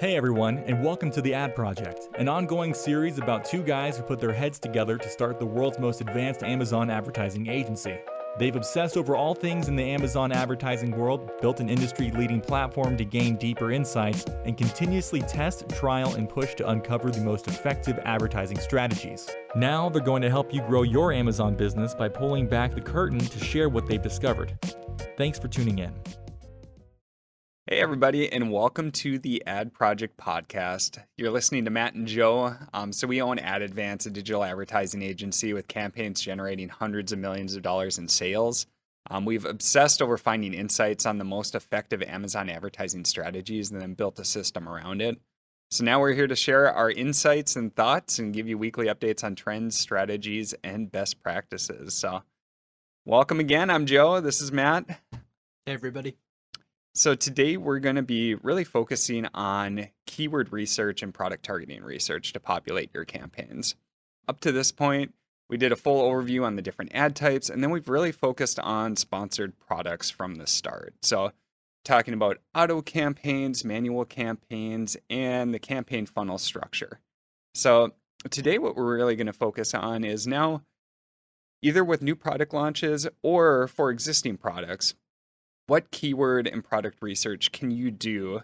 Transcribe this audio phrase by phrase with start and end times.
[0.00, 4.02] Hey everyone, and welcome to The Ad Project, an ongoing series about two guys who
[4.02, 7.96] put their heads together to start the world's most advanced Amazon advertising agency.
[8.36, 12.96] They've obsessed over all things in the Amazon advertising world, built an industry leading platform
[12.96, 18.00] to gain deeper insights, and continuously test, trial, and push to uncover the most effective
[18.04, 19.30] advertising strategies.
[19.54, 23.20] Now they're going to help you grow your Amazon business by pulling back the curtain
[23.20, 24.58] to share what they've discovered.
[25.16, 25.94] Thanks for tuning in.
[27.66, 30.98] Hey, everybody, and welcome to the Ad Project Podcast.
[31.16, 32.54] You're listening to Matt and Joe.
[32.74, 37.20] Um, so, we own Ad Advance, a digital advertising agency with campaigns generating hundreds of
[37.20, 38.66] millions of dollars in sales.
[39.08, 43.94] Um, we've obsessed over finding insights on the most effective Amazon advertising strategies and then
[43.94, 45.18] built a system around it.
[45.70, 49.24] So, now we're here to share our insights and thoughts and give you weekly updates
[49.24, 51.94] on trends, strategies, and best practices.
[51.94, 52.24] So,
[53.06, 53.70] welcome again.
[53.70, 54.20] I'm Joe.
[54.20, 54.84] This is Matt.
[55.64, 56.18] Hey, everybody.
[56.96, 62.32] So, today we're going to be really focusing on keyword research and product targeting research
[62.32, 63.74] to populate your campaigns.
[64.28, 65.12] Up to this point,
[65.48, 68.60] we did a full overview on the different ad types, and then we've really focused
[68.60, 70.94] on sponsored products from the start.
[71.02, 71.32] So,
[71.84, 77.00] talking about auto campaigns, manual campaigns, and the campaign funnel structure.
[77.54, 77.94] So,
[78.30, 80.62] today, what we're really going to focus on is now
[81.60, 84.94] either with new product launches or for existing products
[85.66, 88.40] what keyword and product research can you do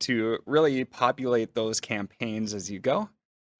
[0.00, 3.08] to really populate those campaigns as you go?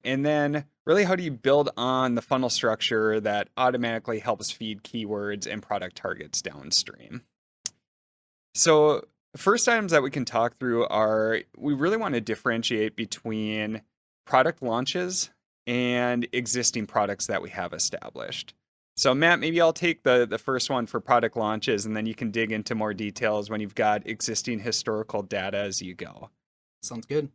[0.03, 4.83] And then, really, how do you build on the funnel structure that automatically helps feed
[4.83, 7.21] keywords and product targets downstream?
[8.53, 9.05] So,
[9.37, 13.81] first items that we can talk through are we really want to differentiate between
[14.25, 15.29] product launches
[15.65, 18.53] and existing products that we have established.
[18.95, 22.13] So Matt, maybe I'll take the the first one for product launches and then you
[22.13, 26.29] can dig into more details when you've got existing historical data as you go.
[26.81, 27.29] Sounds good.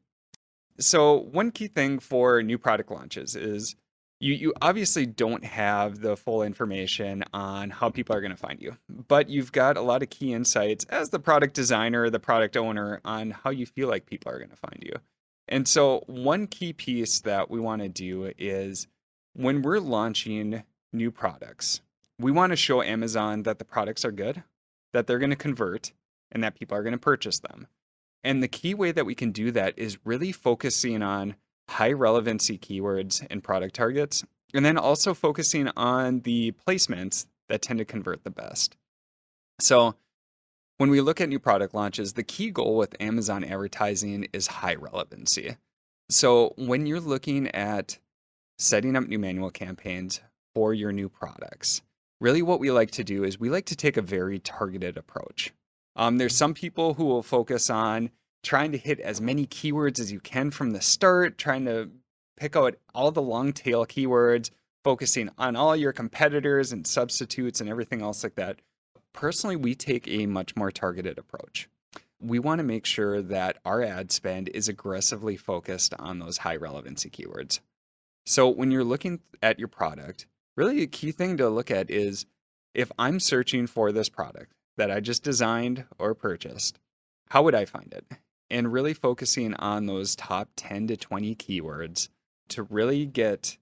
[0.79, 3.75] So one key thing for new product launches is
[4.20, 8.61] you you obviously don't have the full information on how people are going to find
[8.61, 8.77] you,
[9.08, 13.01] but you've got a lot of key insights as the product designer, the product owner
[13.05, 14.95] on how you feel like people are going to find you.
[15.48, 18.86] And so one key piece that we want to do is
[19.35, 20.63] when we're launching
[20.93, 21.81] new products.
[22.19, 24.43] We want to show Amazon that the products are good,
[24.93, 25.93] that they're going to convert,
[26.33, 27.69] and that people are going to purchase them.
[28.25, 31.37] And the key way that we can do that is really focusing on
[31.69, 37.79] high relevancy keywords and product targets, and then also focusing on the placements that tend
[37.79, 38.77] to convert the best.
[39.61, 39.95] So,
[40.79, 44.77] when we look at new product launches, the key goal with Amazon advertising is high
[44.77, 45.57] relevancy.
[46.09, 47.99] So, when you're looking at
[48.59, 50.20] setting up new manual campaigns,
[50.55, 51.83] for your new products.
[52.20, 55.53] Really, what we like to do is we like to take a very targeted approach.
[55.95, 58.11] Um, there's some people who will focus on
[58.42, 61.91] trying to hit as many keywords as you can from the start, trying to
[62.37, 64.51] pick out all the long tail keywords,
[64.85, 68.61] focusing on all your competitors and substitutes and everything else like that.
[69.13, 71.69] Personally, we take a much more targeted approach.
[72.20, 76.57] We want to make sure that our ad spend is aggressively focused on those high
[76.57, 77.61] relevancy keywords.
[78.27, 80.27] So when you're looking at your product,
[80.58, 82.27] really a key thing to look at is
[82.74, 86.80] if I'm searching for this product that I just designed or purchased,
[87.30, 88.05] how would I find it?
[88.51, 92.08] And really focusing on those top 10 to 20 keywords
[92.48, 93.57] to really get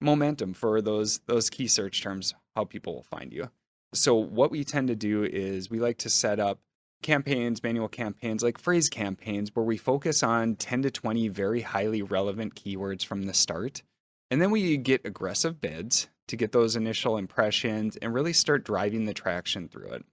[0.00, 3.50] momentum for those those key search terms how people will find you.
[3.94, 6.58] So what we tend to do is we like to set up
[7.02, 12.02] campaigns, manual campaigns, like phrase campaigns where we focus on 10 to 20 very highly
[12.02, 13.82] relevant keywords from the start
[14.30, 19.04] and then we get aggressive bids to get those initial impressions and really start driving
[19.04, 20.04] the traction through it.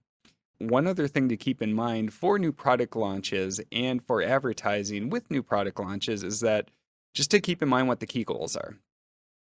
[0.58, 5.30] One other thing to keep in mind for new product launches and for advertising with
[5.30, 6.70] new product launches is that
[7.14, 8.76] just to keep in mind what the key goals are.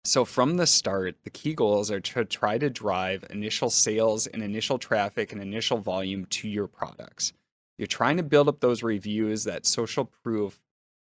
[0.03, 4.41] So, from the start, the key goals are to try to drive initial sales and
[4.41, 7.33] initial traffic and initial volume to your products.
[7.77, 10.59] You're trying to build up those reviews, that social proof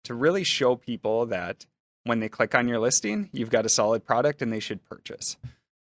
[0.05, 1.65] to really show people that
[2.05, 5.37] when they click on your listing, you've got a solid product and they should purchase.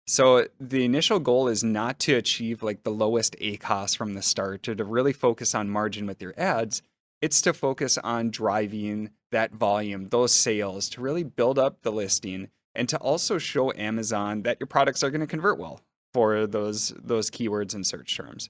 [0.07, 4.67] So the initial goal is not to achieve like the lowest ACOS from the start
[4.67, 6.81] or to really focus on margin with your ads.
[7.21, 12.49] It's to focus on driving that volume, those sales, to really build up the listing
[12.75, 15.81] and to also show Amazon that your products are going to convert well
[16.13, 18.49] for those those keywords and search terms.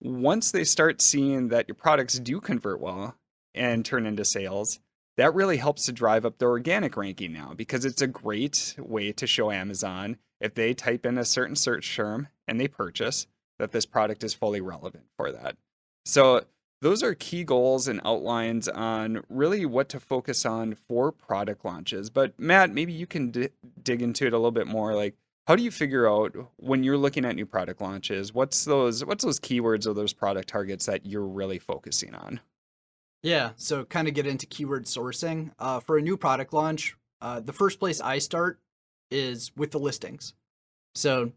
[0.00, 3.16] Once they start seeing that your products do convert well
[3.54, 4.80] and turn into sales,
[5.16, 9.12] that really helps to drive up the organic ranking now because it's a great way
[9.12, 13.26] to show Amazon if they type in a certain search term and they purchase
[13.58, 15.56] that this product is fully relevant for that.
[16.04, 16.44] So
[16.82, 22.10] those are key goals and outlines on really what to focus on for product launches.
[22.10, 23.48] But Matt, maybe you can d-
[23.82, 24.94] dig into it a little bit more.
[24.94, 25.14] Like,
[25.46, 28.34] how do you figure out when you're looking at new product launches?
[28.34, 32.40] What's those what's those keywords or those product targets that you're really focusing on?
[33.26, 35.50] Yeah, so kind of get into keyword sourcing.
[35.58, 38.60] Uh, for a new product launch, uh, the first place I start
[39.10, 40.34] is with the listings.
[40.94, 41.32] So,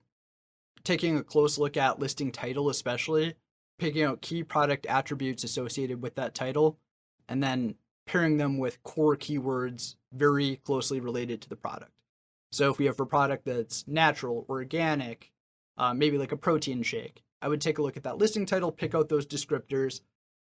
[0.83, 3.33] taking a close look at listing title, especially,
[3.80, 6.77] picking out key product attributes associated with that title,
[7.27, 7.74] and then
[8.06, 11.94] pairing them with core keywords very closely related to the product.
[12.51, 15.31] So, if we have a product that's natural, organic,
[15.75, 18.71] uh, maybe like a protein shake, I would take a look at that listing title,
[18.71, 20.01] pick out those descriptors,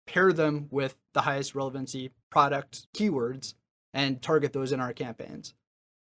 [0.07, 3.53] pair them with the highest relevancy product keywords,
[3.93, 5.53] and target those in our campaigns.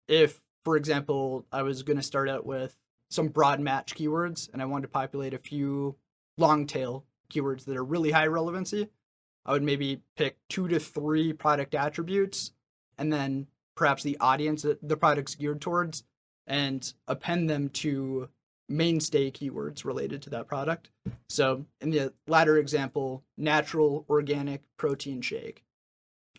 [0.08, 2.78] If, for example, I was going to start out with
[3.10, 5.98] some broad match keywords and I wanted to populate a few
[6.38, 8.90] long tail keywords that are really high relevancy,
[9.46, 12.52] I would maybe pick two to three product attributes
[12.98, 16.04] and then perhaps the audience that the product's geared towards
[16.48, 18.30] and append them to
[18.72, 20.90] mainstay keywords related to that product.
[21.30, 25.64] So, in the latter example, natural organic protein shake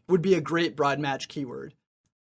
[0.08, 1.74] would be a great broad match keyword.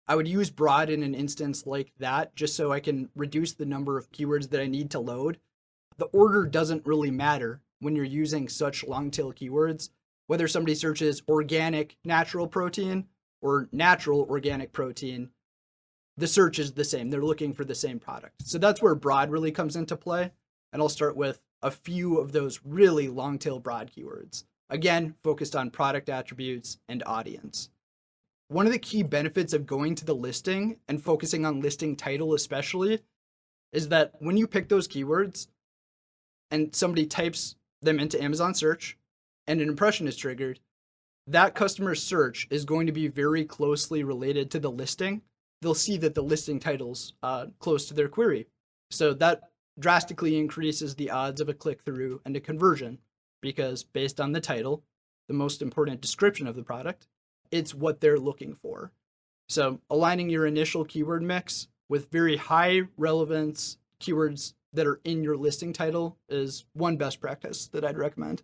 [0.07, 3.67] I would use broad in an instance like that just so I can reduce the
[3.67, 5.39] number of keywords that I need to load.
[5.97, 9.91] The order doesn't really matter when you're using such long tail keywords,
[10.27, 13.07] whether somebody searches organic natural protein
[13.41, 15.31] or natural organic protein,
[16.17, 17.11] the search is the same.
[17.11, 18.47] They're looking for the same product.
[18.47, 20.31] So that's where broad really comes into play.
[20.73, 24.45] And I'll start with a few of those really long tail broad keywords.
[24.71, 27.71] Again, focused on product attributes and audience.
[28.49, 32.35] One of the key benefits of going to the listing and focusing on listing title,
[32.35, 33.01] especially,
[33.73, 35.49] is that when you pick those keywords
[36.51, 38.97] and somebody types them into Amazon search
[39.47, 40.61] and an impression is triggered,
[41.27, 45.23] that customer's search is going to be very closely related to the listing.
[45.65, 48.49] They'll see that the listing title's uh, close to their query.
[48.91, 49.45] So that
[49.81, 52.99] drastically increases the odds of a click through and a conversion
[53.41, 54.85] because based on the title,
[55.27, 57.07] the most important description of the product,
[57.51, 58.93] it's what they're looking for.
[59.49, 65.39] So aligning your initial keyword mix with very high relevance keywords that are in your
[65.39, 68.43] listing title is one best practice that I'd recommend.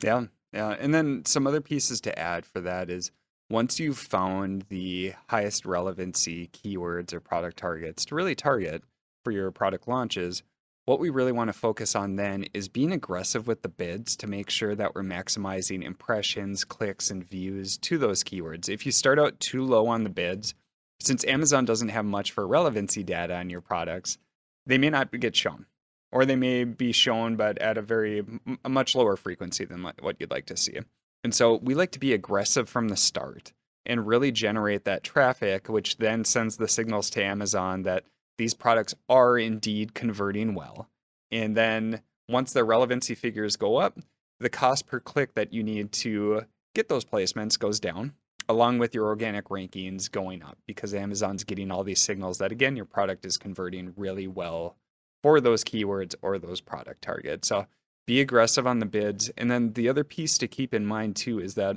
[0.00, 0.76] Yeah, yeah.
[0.78, 3.10] And then some other pieces to add for that is
[3.50, 8.82] once you've found the highest relevancy keywords or product targets to really target
[9.24, 10.42] for your product launches,
[10.84, 14.26] what we really want to focus on then is being aggressive with the bids to
[14.26, 18.68] make sure that we're maximizing impressions, clicks, and views to those keywords.
[18.68, 20.54] If you start out too low on the bids,
[21.00, 24.18] since Amazon doesn't have much for relevancy data on your products,
[24.66, 25.66] they may not get shown
[26.10, 28.24] or they may be shown but at a very
[28.64, 30.78] a much lower frequency than what you'd like to see
[31.24, 33.52] and so we like to be aggressive from the start
[33.86, 38.04] and really generate that traffic which then sends the signals to amazon that
[38.36, 40.88] these products are indeed converting well
[41.30, 43.98] and then once their relevancy figures go up
[44.40, 46.42] the cost per click that you need to
[46.74, 48.12] get those placements goes down
[48.48, 52.76] along with your organic rankings going up because Amazon's getting all these signals that again
[52.76, 54.76] your product is converting really well
[55.22, 57.48] for those keywords or those product targets.
[57.48, 57.66] So
[58.08, 59.28] be aggressive on the bids.
[59.36, 61.76] And then the other piece to keep in mind too is that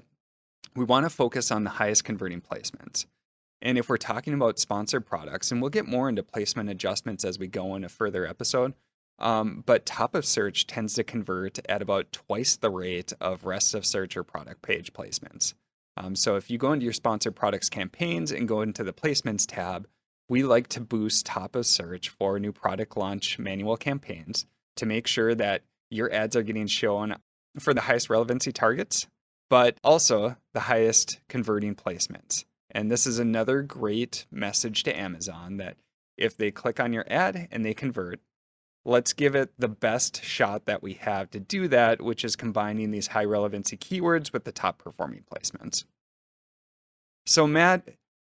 [0.77, 3.05] we want to focus on the highest converting placements.
[3.61, 7.37] And if we're talking about sponsored products, and we'll get more into placement adjustments as
[7.37, 8.73] we go in a further episode,
[9.19, 13.75] um, but top of search tends to convert at about twice the rate of rest
[13.75, 15.53] of search or product page placements.
[15.97, 19.45] Um, so if you go into your sponsored products campaigns and go into the placements
[19.45, 19.85] tab,
[20.29, 24.45] we like to boost top of search for new product launch manual campaigns
[24.77, 27.15] to make sure that your ads are getting shown
[27.59, 29.07] for the highest relevancy targets,
[29.49, 32.45] but also the highest converting placements.
[32.71, 35.75] And this is another great message to Amazon that
[36.17, 38.21] if they click on your ad and they convert,
[38.85, 42.91] let's give it the best shot that we have to do that, which is combining
[42.91, 45.83] these high relevancy keywords with the top performing placements.
[47.25, 47.89] So, Matt,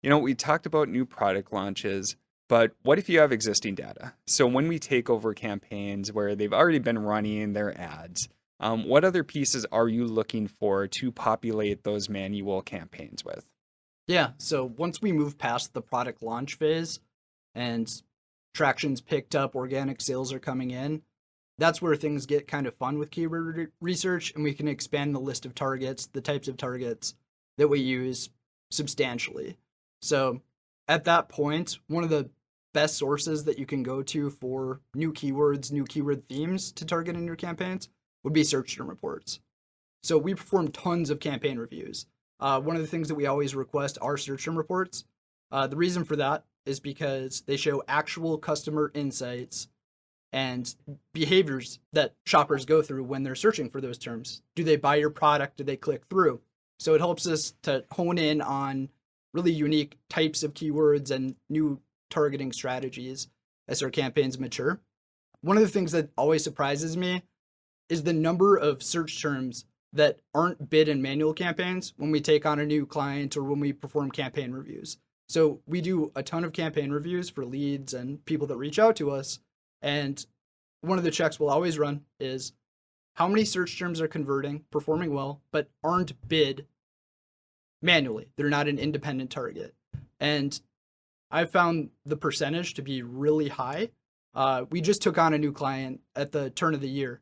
[0.03, 2.15] you know, we talked about new product launches,
[2.47, 4.13] but what if you have existing data?
[4.27, 9.03] So, when we take over campaigns where they've already been running their ads, um, what
[9.03, 13.45] other pieces are you looking for to populate those manual campaigns with?
[14.07, 16.99] Yeah, so once we move past the product launch phase
[17.55, 17.91] and
[18.53, 21.01] traction's picked up, organic sales are coming in.
[21.57, 25.19] That's where things get kind of fun with keyword research, and we can expand the
[25.19, 27.15] list of targets, the types of targets
[27.57, 28.29] that we use
[28.71, 29.57] substantially.
[30.01, 30.41] So
[30.87, 32.29] at that point, one of the
[32.75, 37.15] best sources that you can go to for new keywords, new keyword themes to target
[37.15, 37.87] in your campaigns
[38.23, 39.39] would be search term reports.
[40.03, 42.05] So we perform tons of campaign reviews.
[42.37, 45.05] Uh, one of the things that we always request are search term reports.
[45.53, 49.69] Uh, the reason for that is because they show actual customer insights
[50.33, 50.75] and
[51.13, 54.41] behaviors that shoppers go through when they're searching for those terms.
[54.55, 55.57] Do they buy your product?
[55.57, 56.41] Do they click through?
[56.77, 58.89] So it helps us to hone in on
[59.33, 63.27] really unique types of keywords and new targeting strategies
[63.67, 64.79] as our campaigns mature.
[65.41, 67.23] One of the things that always surprises me
[67.89, 72.45] is the number of search terms that aren't bid in manual campaigns when we take
[72.45, 74.97] on a new client or when we perform campaign reviews.
[75.27, 78.95] So we do a ton of campaign reviews for leads and people that reach out
[78.97, 79.39] to us.
[79.81, 80.23] And
[80.81, 82.53] one of the checks we'll always run is
[83.13, 86.65] how many search terms are converting, performing well, but aren't bid
[87.81, 88.27] manually.
[88.35, 89.73] They're not an independent target.
[90.19, 90.59] And
[91.35, 93.89] I found the percentage to be really high.
[94.33, 97.19] Uh, we just took on a new client at the turn of the year.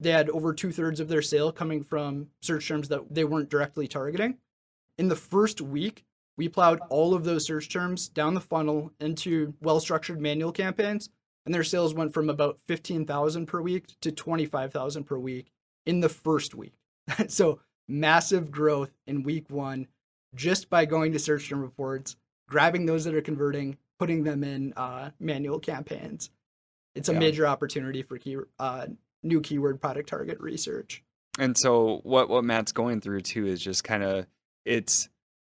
[0.00, 3.50] They had over two thirds of their sale coming from search terms that they weren't
[3.50, 4.38] directly targeting.
[4.98, 6.04] In the first week,
[6.36, 11.08] we plowed all of those search terms down the funnel into well structured manual campaigns,
[11.46, 15.52] and their sales went from about 15,000 per week to 25,000 per week
[15.86, 16.74] in the first week.
[17.28, 19.86] so, massive growth in week one
[20.34, 22.16] just by going to search term reports,
[22.52, 26.28] grabbing those that are converting, putting them in uh, manual campaigns.
[26.94, 27.18] It's a yeah.
[27.18, 28.88] major opportunity for key, uh,
[29.22, 31.02] new keyword product target research.
[31.38, 34.26] And so, what what Matt's going through too is just kind of
[34.66, 35.08] it's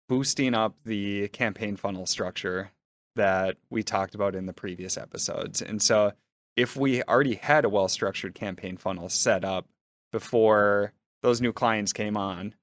[0.08, 2.70] boosting up the campaign funnel structure
[3.14, 5.60] that we talked about in the previous episodes.
[5.60, 6.12] And so,
[6.56, 9.68] if we already had a well structured campaign funnel set up
[10.12, 12.54] before those new clients came on,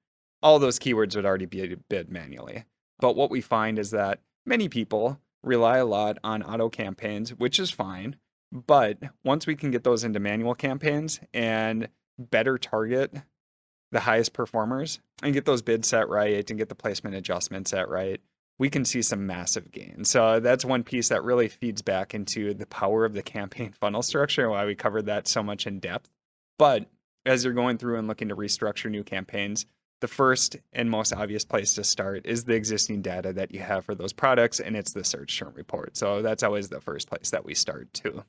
[0.42, 2.64] all those keywords would already be bid manually.
[3.00, 7.58] But what we find is that many people rely a lot on auto campaigns, which
[7.58, 8.16] is fine.
[8.52, 13.12] But once we can get those into manual campaigns and better target
[13.90, 17.88] the highest performers and get those bids set right and get the placement adjustments set
[17.88, 18.20] right,
[18.58, 20.08] we can see some massive gains.
[20.08, 24.02] So that's one piece that really feeds back into the power of the campaign funnel
[24.02, 26.10] structure why we covered that so much in depth.
[26.58, 26.86] But
[27.26, 29.66] as you're going through and looking to restructure new campaigns,
[30.04, 33.86] the first and most obvious place to start is the existing data that you have
[33.86, 35.96] for those products, and it's the search term report.
[35.96, 38.22] So that's always the first place that we start too.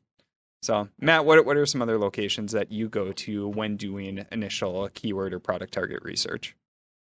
[0.62, 4.88] So, Matt, what what are some other locations that you go to when doing initial
[4.94, 6.55] keyword or product target research?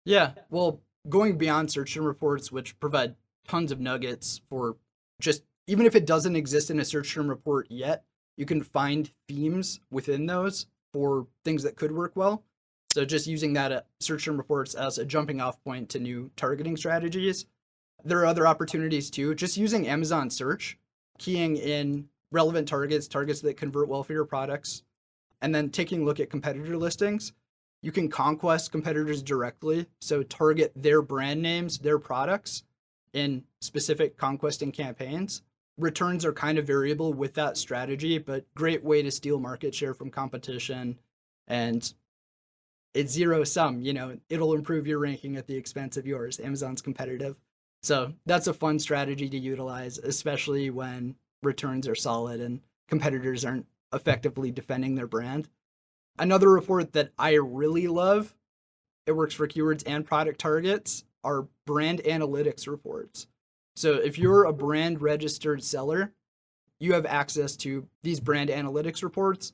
[0.06, 3.14] Yeah, well, going beyond search term reports, which provide
[3.46, 4.78] tons of nuggets for
[5.20, 8.04] just even if it doesn't exist in a search term report yet,
[8.38, 12.42] you can find themes within those for things that could work well.
[12.96, 16.30] So just using that uh, search term reports as a jumping off point to new
[16.34, 17.44] targeting strategies.
[18.06, 19.34] There are other opportunities too.
[19.34, 20.78] Just using Amazon search,
[21.18, 24.82] keying in relevant targets, targets that convert well for your products,
[25.42, 27.34] and then taking a look at competitor listings.
[27.82, 32.62] You can conquest competitors directly, so target their brand names, their products
[33.12, 35.42] in specific conquesting campaigns.
[35.76, 39.92] Returns are kind of variable with that strategy, but great way to steal market share
[39.92, 40.98] from competition
[41.46, 41.92] and
[42.96, 46.40] it's zero sum, you know, it'll improve your ranking at the expense of yours.
[46.40, 47.36] Amazon's competitive.
[47.82, 53.66] So that's a fun strategy to utilize, especially when returns are solid and competitors aren't
[53.92, 55.48] effectively defending their brand.
[56.18, 58.34] Another report that I really love,
[59.06, 63.26] it works for keywords and product targets, are brand analytics reports.
[63.76, 66.12] So if you're a brand registered seller,
[66.80, 69.52] you have access to these brand analytics reports.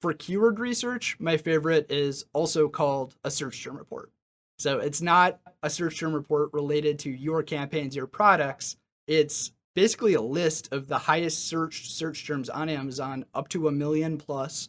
[0.00, 4.10] For keyword research, my favorite is also called a search term report.
[4.58, 8.76] So it's not a search term report related to your campaigns, your products.
[9.06, 13.72] It's basically a list of the highest searched search terms on Amazon up to a
[13.72, 14.68] million plus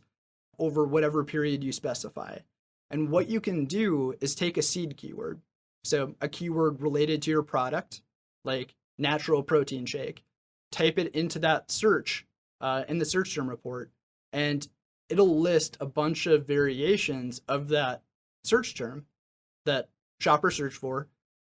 [0.59, 2.37] over whatever period you specify.
[2.89, 5.41] And what you can do is take a seed keyword,
[5.83, 8.01] so a keyword related to your product,
[8.43, 10.23] like natural protein shake,
[10.71, 12.25] type it into that search
[12.59, 13.91] uh, in the search term report,
[14.33, 14.67] and
[15.11, 18.01] it'll list a bunch of variations of that
[18.43, 19.05] search term
[19.65, 19.89] that
[20.19, 21.07] shoppers search for,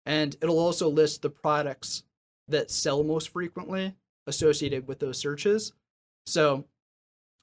[0.05, 2.03] and it'll also list the products
[2.47, 5.73] that sell most frequently associated with those searches.
[6.25, 6.65] So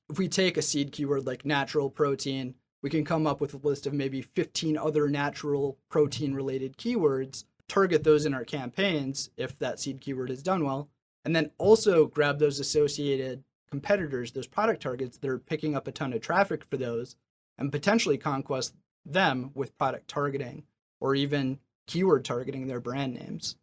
[0.08, 3.58] if we take a seed keyword like natural protein, we can come up with a
[3.58, 9.58] list of maybe 15 other natural protein related keywords, target those in our campaigns if
[9.58, 10.88] that seed keyword is done well,
[11.24, 15.92] and then also grab those associated competitors, those product targets that are picking up a
[15.92, 17.16] ton of traffic for those,
[17.58, 20.64] and potentially conquest them with product targeting
[21.00, 23.56] or even keyword targeting their brand names.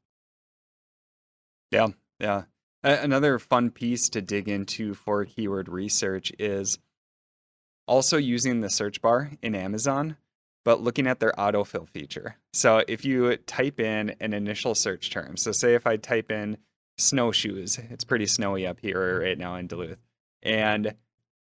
[1.72, 1.88] Yeah,
[2.20, 2.44] yeah.
[2.84, 6.80] Another fun piece to dig into for keyword research is
[7.88, 10.18] also using the search bar in Amazon
[10.64, 12.36] but looking at their autofill feature.
[12.54, 16.58] So if you type in an initial search term, so say if I type in
[16.98, 20.00] snowshoes, it's pretty snowy up here right now in Duluth,
[20.42, 20.94] and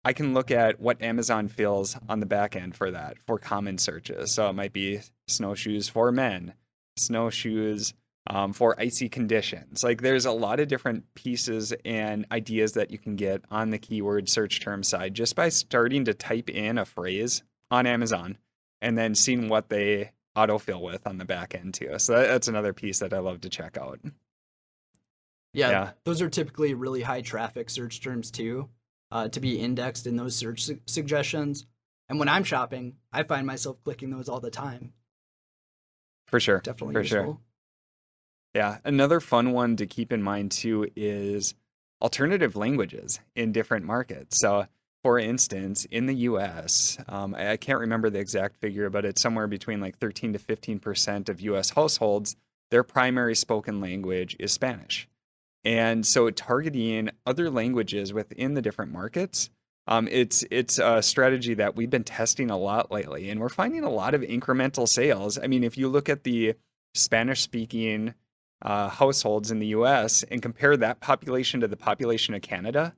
[0.04, 3.78] I can look at what Amazon fills on the back end for that for common
[3.78, 4.32] searches.
[4.32, 6.52] So it might be snowshoes for men,
[6.96, 7.94] snowshoes
[8.26, 9.82] um, for icy conditions.
[9.82, 13.78] Like there's a lot of different pieces and ideas that you can get on the
[13.78, 18.36] keyword search term side just by starting to type in a phrase on Amazon
[18.82, 21.98] and then seeing what they autofill with on the back end too.
[21.98, 24.00] So that's another piece that I love to check out.
[25.54, 28.68] Yeah, yeah, those are typically really high traffic search terms too
[29.10, 31.66] uh, to be indexed in those search su- suggestions.
[32.08, 34.92] And when I'm shopping, I find myself clicking those all the time.
[36.26, 36.58] For sure.
[36.60, 37.18] Definitely For useful.
[37.22, 37.38] sure.
[38.54, 38.78] Yeah.
[38.84, 41.54] Another fun one to keep in mind too is
[42.02, 44.40] alternative languages in different markets.
[44.40, 44.66] So,
[45.02, 49.46] for instance, in the US, um, I can't remember the exact figure, but it's somewhere
[49.46, 52.36] between like 13 to 15% of US households,
[52.70, 55.08] their primary spoken language is Spanish.
[55.64, 59.50] And so targeting other languages within the different markets,
[59.86, 63.84] um, it's it's a strategy that we've been testing a lot lately, and we're finding
[63.84, 65.38] a lot of incremental sales.
[65.38, 66.54] I mean, if you look at the
[66.94, 68.14] Spanish-speaking
[68.62, 70.22] uh, households in the U.S.
[70.22, 72.94] and compare that population to the population of Canada,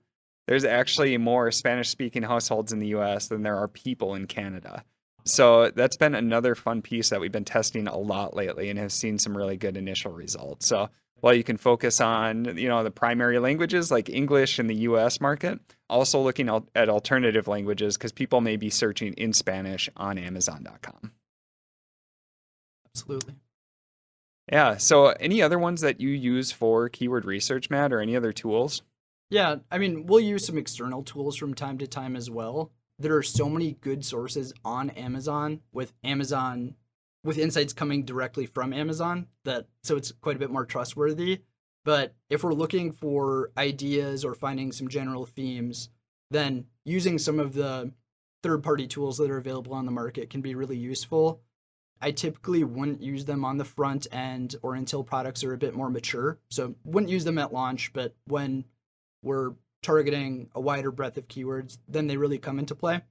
[0.47, 3.29] there's actually more Spanish-speaking households in the U.S.
[3.29, 4.85] than there are people in Canada.
[5.25, 8.93] So that's been another fun piece that we've been testing a lot lately, and have
[8.93, 10.67] seen some really good initial results.
[10.67, 10.89] So
[11.21, 15.21] while you can focus on you know the primary languages like english in the us
[15.21, 15.59] market
[15.89, 21.13] also looking at alternative languages because people may be searching in spanish on amazon.com
[22.95, 23.35] absolutely.
[24.51, 28.33] Yeah so any other ones that you use for keyword research matt or any other
[28.33, 28.83] tools?
[29.31, 32.71] Yeah i mean we'll use some external tools from time to time as well.
[32.99, 36.77] There are so many good sources on amazon with amazon
[37.27, 41.43] with insights coming directly from Amazon that so it's quite a bit more trustworthy.
[41.85, 45.91] But if we're looking for ideas or finding some general themes,
[46.31, 47.93] then using some of the
[48.43, 51.43] third party tools that are available on the market can be really useful.
[52.01, 55.75] I typically wouldn't use them on the front end or until products are a bit
[55.75, 56.39] more mature.
[56.51, 58.65] So wouldn't use them at launch, but when
[59.23, 63.03] we're targeting a wider breadth of keywords, then they really come into play.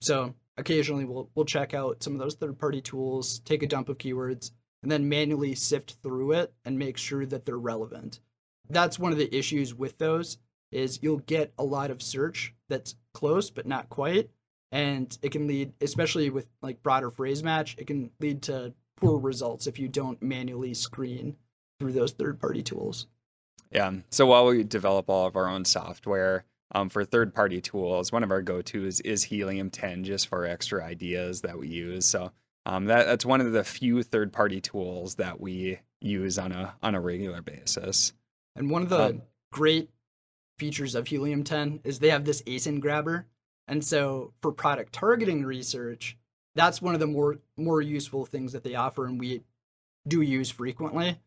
[0.00, 3.88] So occasionally we'll we'll check out some of those third party tools, take a dump
[3.88, 4.50] of keywords,
[4.82, 8.20] and then manually sift through it and make sure that they're relevant.
[8.68, 10.38] That's one of the issues with those
[10.72, 14.30] is you'll get a lot of search that's close but not quite
[14.72, 19.18] and it can lead especially with like broader phrase match it can lead to poor
[19.18, 21.36] results if you don't manually screen
[21.78, 23.06] through those third party tools
[23.70, 28.12] yeah so while we develop all of our own software um, for third party tools,
[28.12, 32.06] one of our go tos is Helium 10 just for extra ideas that we use.
[32.06, 32.32] So
[32.66, 36.74] um, that, that's one of the few third party tools that we use on a,
[36.82, 38.12] on a regular basis.
[38.56, 39.90] And one of the um, great
[40.58, 43.26] features of Helium 10 is they have this ASIN grabber.
[43.68, 46.16] And so for product targeting research,
[46.54, 49.42] that's one of the more more useful things that they offer and we
[50.06, 51.18] do use frequently.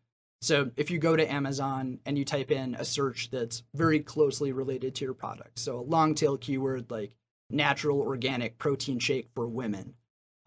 [0.42, 4.52] So if you go to Amazon and you type in a search that's very closely
[4.52, 7.14] related to your product, so a long tail keyword like
[7.50, 9.94] natural organic protein shake for women,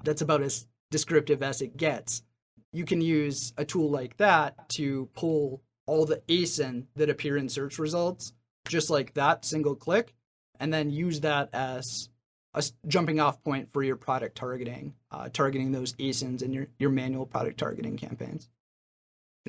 [0.03, 2.23] that's about as descriptive as it gets.
[2.71, 7.49] You can use a tool like that to pull all the ASIN that appear in
[7.49, 8.33] search results,
[8.67, 10.13] just like that single click,
[10.59, 12.09] and then use that as
[12.53, 16.89] a jumping off point for your product targeting, uh, targeting those ASINs in your, your
[16.89, 18.49] manual product targeting campaigns.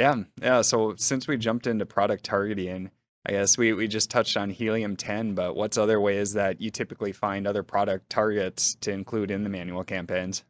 [0.01, 0.63] Yeah, yeah.
[0.63, 2.91] So since we jumped into product targeting,
[3.27, 6.71] I guess we, we just touched on helium 10, but what's other ways that you
[6.71, 10.43] typically find other product targets to include in the manual campaigns?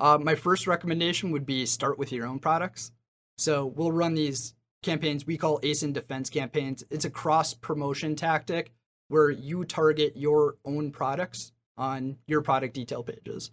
[0.00, 2.90] Uh, my first recommendation would be start with your own products.
[3.38, 6.82] So we'll run these campaigns we call ASIN defense campaigns.
[6.90, 8.72] It's a cross promotion tactic
[9.06, 13.52] where you target your own products on your product detail pages.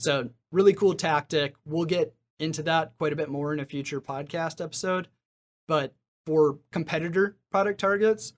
[0.00, 1.56] So really cool tactic.
[1.66, 5.08] We'll get into that quite a bit more in a future podcast episode.
[5.68, 5.94] But
[6.26, 8.34] for competitor product targets,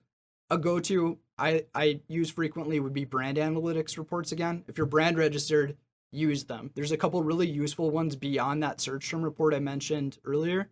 [0.49, 4.63] a go to I, I use frequently would be brand analytics reports again.
[4.67, 5.75] If you're brand registered,
[6.11, 6.71] use them.
[6.75, 10.69] There's a couple really useful ones beyond that search term report I mentioned earlier.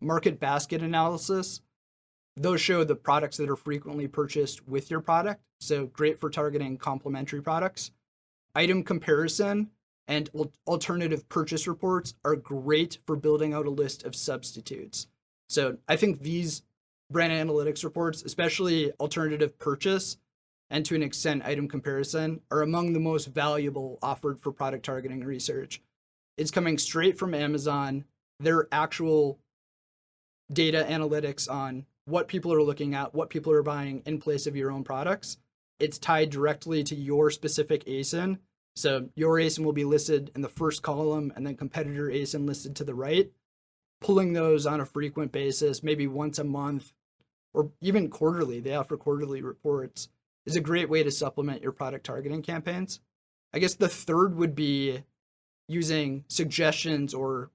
[0.00, 1.60] Market basket analysis.
[2.36, 5.42] Those show the products that are frequently purchased with your product.
[5.60, 7.90] So great for targeting complementary products.
[8.54, 9.70] Item comparison
[10.08, 10.30] and
[10.66, 15.06] alternative purchase reports are great for building out a list of substitutes.
[15.48, 16.62] So I think these
[17.10, 20.16] brand analytics reports, especially alternative purchase
[20.70, 25.24] and to an extent item comparison, are among the most valuable offered for product targeting
[25.24, 25.80] research.
[26.36, 28.04] It's coming straight from Amazon,
[28.40, 29.38] their actual
[30.52, 34.56] data analytics on what people are looking at, what people are buying in place of
[34.56, 35.38] your own products.
[35.78, 38.38] It's tied directly to your specific ASIN.
[38.78, 42.76] So your ASIN will be listed in the first column and then competitor ASIN listed
[42.76, 43.30] to the right.
[44.00, 46.92] Pulling those on a frequent basis, maybe once a month
[47.52, 50.08] or even quarterly, they offer quarterly reports,
[50.46, 53.00] is a great way to supplement your product targeting campaigns.
[53.52, 55.02] I guess the third would be
[55.66, 57.50] using suggestions or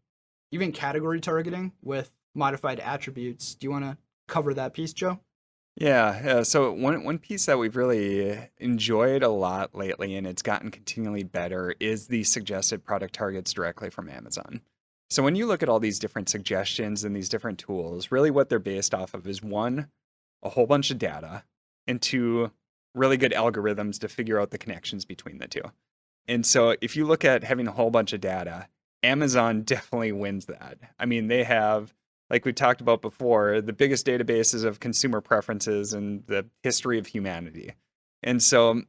[0.52, 3.56] even category targeting with modified attributes.
[3.56, 5.22] Do you want to cover that piece, Joe?
[5.76, 6.44] Yeah, yeah.
[6.44, 11.24] So one one piece that we've really enjoyed a lot lately, and it's gotten continually
[11.24, 14.62] better, is the suggested product targets directly from Amazon.
[15.10, 18.50] So when you look at all these different suggestions and these different tools, really what
[18.50, 19.88] they're based off of is one,
[20.44, 21.44] a whole bunch of data,
[21.88, 22.52] and two,
[22.96, 25.64] really good algorithms to figure out the connections between the two.
[26.28, 28.68] And so if you look at having a whole bunch of data,
[29.02, 30.78] Amazon definitely wins that.
[31.00, 31.94] I mean, they have
[32.30, 37.08] like we talked about before, the biggest databases of consumer preferences and the history of
[37.08, 37.74] humanity.
[38.24, 38.88] And so um,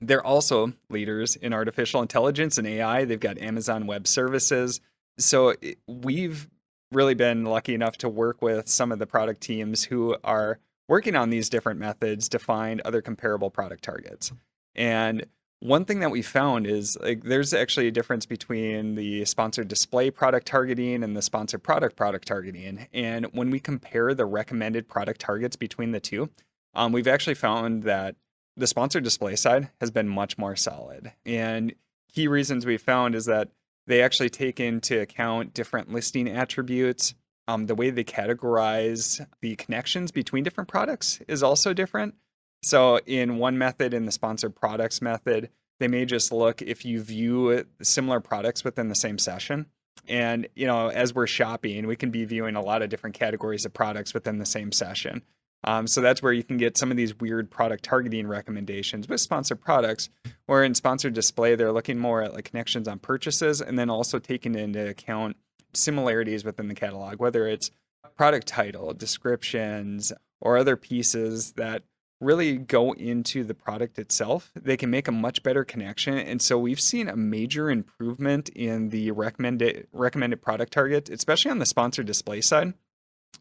[0.00, 3.04] they're also leaders in artificial intelligence and AI.
[3.04, 4.80] They've got Amazon Web Services.
[5.18, 5.54] So
[5.86, 6.48] we've
[6.92, 11.16] really been lucky enough to work with some of the product teams who are working
[11.16, 14.32] on these different methods to find other comparable product targets.
[14.74, 15.26] And
[15.62, 20.10] one thing that we found is like there's actually a difference between the sponsored display
[20.10, 22.88] product targeting and the sponsored product product targeting.
[22.92, 26.30] And when we compare the recommended product targets between the two,
[26.74, 28.16] um, we've actually found that
[28.56, 31.12] the sponsored display side has been much more solid.
[31.24, 31.72] And
[32.12, 33.48] key reasons we found is that
[33.86, 37.14] they actually take into account different listing attributes.
[37.46, 42.16] Um, the way they categorize the connections between different products is also different.
[42.62, 47.02] So in one method, in the sponsored products method, they may just look if you
[47.02, 49.66] view similar products within the same session.
[50.08, 53.64] And, you know, as we're shopping, we can be viewing a lot of different categories
[53.64, 55.22] of products within the same session.
[55.64, 59.20] Um, so that's where you can get some of these weird product targeting recommendations with
[59.20, 60.08] sponsored products,
[60.48, 64.18] or in sponsored display, they're looking more at like connections on purchases and then also
[64.18, 65.36] taking into account
[65.72, 67.70] similarities within the catalog, whether it's
[68.16, 71.82] product title, descriptions, or other pieces that
[72.22, 76.16] really go into the product itself, they can make a much better connection.
[76.16, 81.58] And so we've seen a major improvement in the recommended recommended product target, especially on
[81.58, 82.74] the sponsored display side.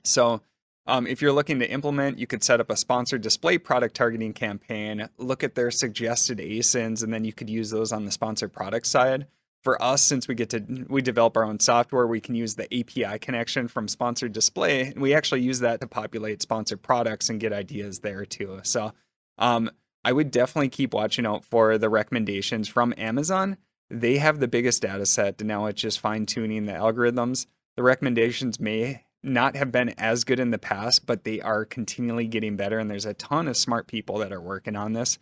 [0.03, 0.41] So
[0.87, 4.33] um, if you're looking to implement, you could set up a sponsored display product targeting
[4.33, 8.51] campaign, look at their suggested ASINs, and then you could use those on the sponsored
[8.51, 9.27] product side
[9.61, 12.65] for us since we get to we develop our own software we can use the
[12.79, 17.39] api connection from sponsored display and we actually use that to populate sponsored products and
[17.39, 18.59] get ideas there too.
[18.63, 18.93] So
[19.37, 19.69] um,
[20.03, 23.57] i would definitely keep watching out for the recommendations from amazon.
[23.89, 27.45] They have the biggest data set and now it's just fine tuning the algorithms.
[27.75, 32.27] The recommendations may not have been as good in the past but they are continually
[32.27, 35.19] getting better and there's a ton of smart people that are working on this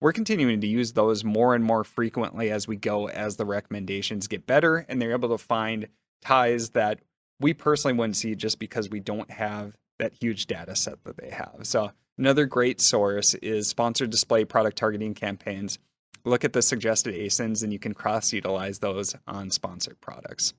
[0.00, 4.26] we're continuing to use those more and more frequently as we go as the recommendations
[4.26, 5.88] get better and they're able to find
[6.22, 7.00] ties that
[7.40, 11.30] we personally wouldn't see just because we don't have that huge data set that they
[11.30, 11.60] have.
[11.62, 15.78] So another great source is sponsored display product targeting campaigns.
[16.24, 20.54] Look at the suggested ASINs and you can cross utilize those on sponsored products.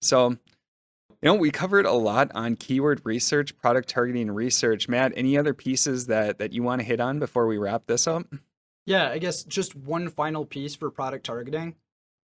[0.00, 0.36] So
[1.22, 4.88] you know, we covered a lot on keyword research, product targeting research.
[4.88, 8.06] Matt, any other pieces that that you want to hit on before we wrap this
[8.08, 8.26] up?
[8.86, 11.76] Yeah, I guess just one final piece for product targeting.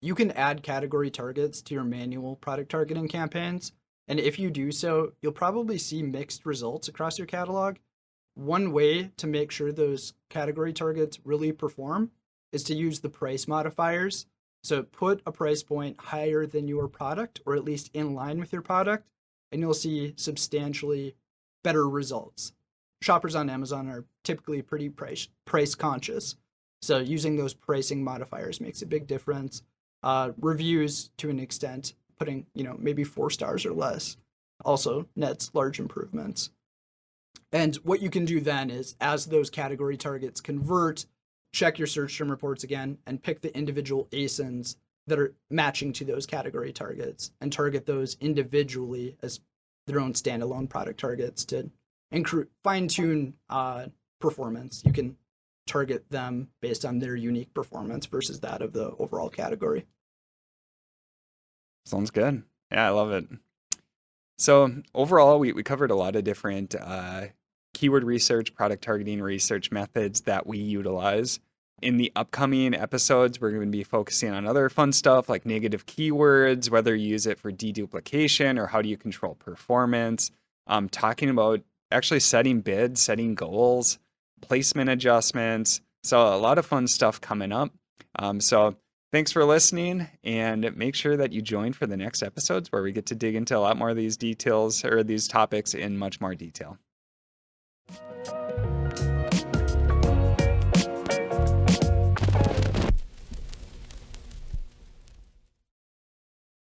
[0.02, 3.72] You can add category targets to your manual product targeting campaigns.
[4.08, 7.76] And if you do so, you'll probably see mixed results across your catalog.
[8.34, 12.10] One way to make sure those category targets really perform
[12.50, 14.26] is to use the price modifiers
[14.62, 18.52] so put a price point higher than your product, or at least in line with
[18.52, 19.08] your product,
[19.50, 21.16] and you'll see substantially
[21.62, 22.52] better results.
[23.02, 26.36] Shoppers on Amazon are typically pretty price price conscious,
[26.82, 29.62] so using those pricing modifiers makes a big difference.
[30.02, 34.16] Uh, reviews, to an extent, putting you know maybe four stars or less,
[34.64, 36.50] also nets large improvements.
[37.52, 41.06] And what you can do then is, as those category targets convert,
[41.52, 46.04] check your search term reports again and pick the individual ASINs that are matching to
[46.04, 49.40] those category targets and target those individually as
[49.86, 51.70] their own standalone product targets to
[52.12, 53.86] incre- fine tune uh,
[54.20, 54.82] performance.
[54.84, 55.16] You can
[55.66, 59.86] target them based on their unique performance versus that of the overall category.
[61.86, 62.42] Sounds good.
[62.70, 63.26] Yeah, I love it.
[64.38, 67.26] So overall, we, we covered a lot of different uh,
[67.74, 71.40] keyword research, product targeting research methods that we utilize.
[71.82, 75.86] in the upcoming episodes, we're going to be focusing on other fun stuff like negative
[75.86, 80.30] keywords, whether you use it for deduplication or how do you control performance.
[80.66, 83.98] Um, talking about actually setting bids, setting goals,
[84.42, 85.80] placement adjustments.
[86.02, 87.72] So, a lot of fun stuff coming up.
[88.18, 88.76] Um, so,
[89.10, 92.92] thanks for listening and make sure that you join for the next episodes where we
[92.92, 96.20] get to dig into a lot more of these details or these topics in much
[96.20, 96.78] more detail.